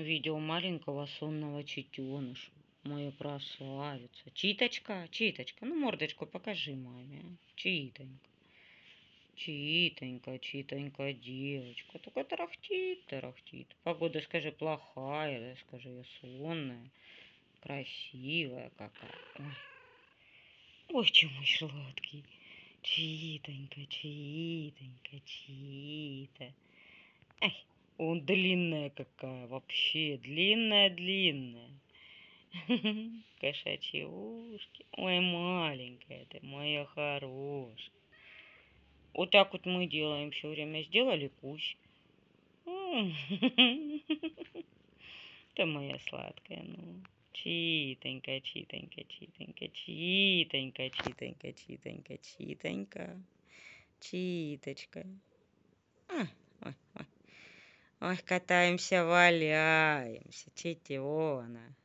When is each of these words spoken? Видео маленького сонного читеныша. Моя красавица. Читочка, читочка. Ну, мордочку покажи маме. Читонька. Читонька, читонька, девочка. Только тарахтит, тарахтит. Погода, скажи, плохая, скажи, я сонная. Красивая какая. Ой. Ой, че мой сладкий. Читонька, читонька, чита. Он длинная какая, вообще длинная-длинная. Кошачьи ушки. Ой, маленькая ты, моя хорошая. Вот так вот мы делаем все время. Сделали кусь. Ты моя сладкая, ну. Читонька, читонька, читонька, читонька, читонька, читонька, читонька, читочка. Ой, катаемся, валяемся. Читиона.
Видео 0.00 0.38
маленького 0.38 1.06
сонного 1.18 1.62
читеныша. 1.62 2.50
Моя 2.84 3.12
красавица. 3.12 4.30
Читочка, 4.32 5.06
читочка. 5.10 5.66
Ну, 5.66 5.74
мордочку 5.78 6.24
покажи 6.24 6.74
маме. 6.74 7.36
Читонька. 7.54 8.28
Читонька, 9.36 10.38
читонька, 10.38 11.12
девочка. 11.12 11.98
Только 11.98 12.24
тарахтит, 12.24 13.04
тарахтит. 13.06 13.76
Погода, 13.82 14.22
скажи, 14.22 14.52
плохая, 14.52 15.56
скажи, 15.66 15.90
я 15.90 16.04
сонная. 16.20 16.90
Красивая 17.60 18.70
какая. 18.78 19.14
Ой. 19.38 19.54
Ой, 20.94 21.06
че 21.06 21.26
мой 21.28 21.46
сладкий. 21.46 22.24
Читонька, 22.80 23.84
читонька, 23.86 25.20
чита. 25.26 26.54
Он 28.02 28.24
длинная 28.24 28.88
какая, 28.88 29.46
вообще 29.46 30.16
длинная-длинная. 30.16 31.68
Кошачьи 33.40 34.04
ушки. 34.04 34.86
Ой, 34.96 35.20
маленькая 35.20 36.24
ты, 36.30 36.40
моя 36.40 36.86
хорошая. 36.86 37.92
Вот 39.12 39.30
так 39.30 39.52
вот 39.52 39.66
мы 39.66 39.86
делаем 39.86 40.30
все 40.30 40.48
время. 40.48 40.82
Сделали 40.84 41.30
кусь. 41.42 41.76
Ты 45.54 45.66
моя 45.66 45.98
сладкая, 46.08 46.62
ну. 46.62 47.02
Читонька, 47.34 48.40
читонька, 48.40 49.04
читонька, 49.04 49.68
читонька, 49.68 50.88
читонька, 50.88 51.52
читонька, 51.52 52.16
читонька, 52.22 53.20
читочка. 54.00 55.06
Ой, 58.00 58.16
катаемся, 58.16 59.04
валяемся. 59.04 60.50
Читиона. 60.54 61.76